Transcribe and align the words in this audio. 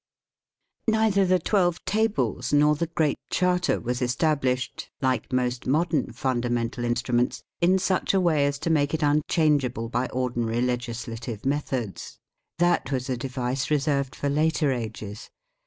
Neither 0.87 1.27
the 1.27 1.37
Twelve 1.37 1.85
Tables 1.85 2.51
nor 2.51 2.73
the 2.73 2.87
Great 2.87 3.19
Charter 3.29 3.79
was 3.79 4.01
established, 4.01 4.89
like 4.99 5.31
most 5.31 5.67
modern 5.67 6.11
Fundamental 6.11 6.83
In 6.83 6.95
struments, 6.95 7.43
in 7.61 7.77
such 7.77 8.15
a 8.15 8.19
way 8.19 8.47
as 8.47 8.57
to 8.65 8.71
make 8.71 8.95
it 8.95 9.03
unchangeable 9.03 9.89
by 9.89 10.07
ordinary 10.07 10.61
legislative 10.63 11.45
methods. 11.45 12.17
That 12.57 12.91
was 12.91 13.11
a 13.11 13.15
device 13.17 13.69
reserved 13.69 14.15
for 14.15 14.27
later 14.27 14.71
ages. 14.71 15.29